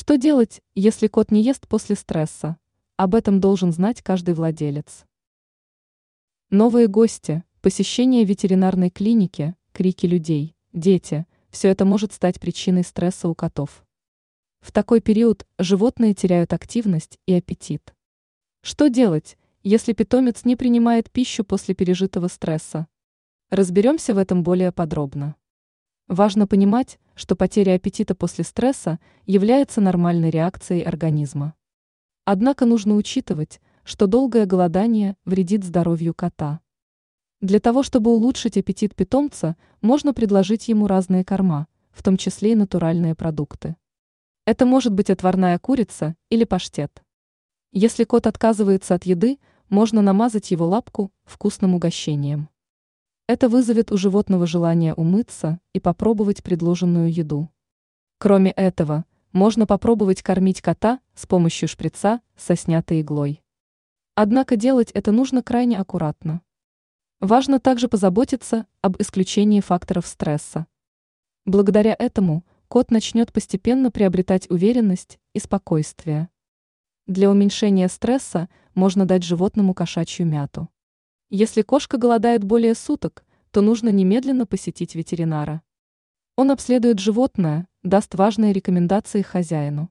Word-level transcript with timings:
Что 0.00 0.16
делать, 0.16 0.62
если 0.76 1.08
кот 1.08 1.32
не 1.32 1.42
ест 1.42 1.66
после 1.66 1.96
стресса? 1.96 2.56
Об 2.96 3.16
этом 3.16 3.40
должен 3.40 3.72
знать 3.72 4.00
каждый 4.00 4.32
владелец. 4.34 5.04
Новые 6.50 6.86
гости, 6.86 7.42
посещение 7.62 8.22
ветеринарной 8.22 8.90
клиники, 8.90 9.56
крики 9.72 10.06
людей, 10.06 10.54
дети– 10.72 11.26
все 11.50 11.66
это 11.66 11.84
может 11.84 12.12
стать 12.12 12.38
причиной 12.38 12.84
стресса 12.84 13.28
у 13.28 13.34
котов. 13.34 13.84
В 14.60 14.70
такой 14.70 15.00
период 15.00 15.48
животные 15.58 16.14
теряют 16.14 16.52
активность 16.52 17.18
и 17.26 17.34
аппетит. 17.34 17.92
Что 18.62 18.86
делать, 18.88 19.36
если 19.64 19.94
питомец 19.94 20.44
не 20.44 20.54
принимает 20.54 21.10
пищу 21.10 21.42
после 21.42 21.74
пережитого 21.74 22.28
стресса? 22.28 22.86
Разберемся 23.50 24.14
в 24.14 24.18
этом 24.18 24.44
более 24.44 24.70
подробно. 24.70 25.34
Важно 26.06 26.46
понимать, 26.46 27.00
что 27.18 27.34
потеря 27.34 27.74
аппетита 27.74 28.14
после 28.14 28.44
стресса 28.44 29.00
является 29.26 29.80
нормальной 29.80 30.30
реакцией 30.30 30.82
организма. 30.84 31.54
Однако 32.24 32.64
нужно 32.64 32.94
учитывать, 32.94 33.60
что 33.82 34.06
долгое 34.06 34.46
голодание 34.46 35.16
вредит 35.24 35.64
здоровью 35.64 36.14
кота. 36.14 36.60
Для 37.40 37.58
того, 37.58 37.82
чтобы 37.82 38.12
улучшить 38.12 38.56
аппетит 38.56 38.94
питомца, 38.94 39.56
можно 39.80 40.14
предложить 40.14 40.68
ему 40.68 40.86
разные 40.86 41.24
корма, 41.24 41.66
в 41.90 42.04
том 42.04 42.16
числе 42.16 42.52
и 42.52 42.54
натуральные 42.54 43.16
продукты. 43.16 43.74
Это 44.46 44.64
может 44.64 44.92
быть 44.92 45.10
отварная 45.10 45.58
курица 45.58 46.14
или 46.30 46.44
паштет. 46.44 47.02
Если 47.72 48.04
кот 48.04 48.28
отказывается 48.28 48.94
от 48.94 49.06
еды, 49.06 49.40
можно 49.68 50.02
намазать 50.02 50.52
его 50.52 50.68
лапку 50.68 51.10
вкусным 51.24 51.74
угощением. 51.74 52.48
Это 53.30 53.50
вызовет 53.50 53.92
у 53.92 53.98
животного 53.98 54.46
желание 54.46 54.94
умыться 54.94 55.60
и 55.74 55.80
попробовать 55.80 56.42
предложенную 56.42 57.12
еду. 57.12 57.50
Кроме 58.16 58.52
этого, 58.52 59.04
можно 59.32 59.66
попробовать 59.66 60.22
кормить 60.22 60.62
кота 60.62 60.98
с 61.14 61.26
помощью 61.26 61.68
шприца 61.68 62.22
со 62.38 62.56
снятой 62.56 63.02
иглой. 63.02 63.42
Однако 64.14 64.56
делать 64.56 64.90
это 64.92 65.12
нужно 65.12 65.42
крайне 65.42 65.78
аккуратно. 65.78 66.40
Важно 67.20 67.60
также 67.60 67.86
позаботиться 67.86 68.64
об 68.80 68.98
исключении 68.98 69.60
факторов 69.60 70.06
стресса. 70.06 70.66
Благодаря 71.44 71.94
этому 71.98 72.46
кот 72.68 72.90
начнет 72.90 73.30
постепенно 73.30 73.90
приобретать 73.90 74.48
уверенность 74.48 75.18
и 75.34 75.38
спокойствие. 75.38 76.30
Для 77.06 77.30
уменьшения 77.30 77.88
стресса 77.88 78.48
можно 78.74 79.04
дать 79.04 79.22
животному 79.22 79.74
кошачью 79.74 80.26
мяту. 80.26 80.70
Если 81.30 81.60
кошка 81.60 81.98
голодает 81.98 82.42
более 82.42 82.74
суток, 82.74 83.22
то 83.50 83.60
нужно 83.60 83.88
немедленно 83.88 84.46
посетить 84.46 84.94
ветеринара. 84.94 85.62
Он 86.36 86.50
обследует 86.50 86.98
животное, 86.98 87.68
даст 87.82 88.14
важные 88.14 88.52
рекомендации 88.52 89.22
хозяину. 89.22 89.90